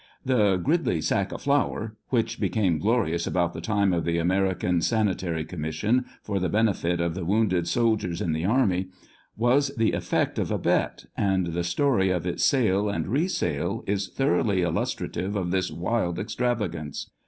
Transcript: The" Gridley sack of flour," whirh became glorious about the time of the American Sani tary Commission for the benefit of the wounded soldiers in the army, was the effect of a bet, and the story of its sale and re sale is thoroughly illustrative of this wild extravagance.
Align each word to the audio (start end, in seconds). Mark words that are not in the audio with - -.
The" 0.25 0.57
Gridley 0.57 0.99
sack 0.99 1.31
of 1.31 1.43
flour," 1.43 1.95
whirh 2.11 2.39
became 2.39 2.79
glorious 2.79 3.27
about 3.27 3.53
the 3.53 3.61
time 3.61 3.93
of 3.93 4.03
the 4.03 4.17
American 4.17 4.81
Sani 4.81 5.13
tary 5.13 5.45
Commission 5.45 6.05
for 6.23 6.39
the 6.39 6.49
benefit 6.49 6.99
of 6.99 7.13
the 7.13 7.23
wounded 7.23 7.67
soldiers 7.67 8.19
in 8.19 8.31
the 8.33 8.43
army, 8.43 8.87
was 9.37 9.67
the 9.75 9.91
effect 9.91 10.39
of 10.39 10.49
a 10.49 10.57
bet, 10.57 11.05
and 11.15 11.53
the 11.53 11.63
story 11.63 12.09
of 12.09 12.25
its 12.25 12.43
sale 12.43 12.89
and 12.89 13.07
re 13.09 13.27
sale 13.27 13.83
is 13.85 14.07
thoroughly 14.09 14.63
illustrative 14.63 15.35
of 15.35 15.51
this 15.51 15.69
wild 15.71 16.17
extravagance. 16.17 17.11